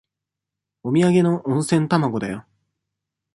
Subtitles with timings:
[0.81, 2.43] おみやげの温泉卵だよ。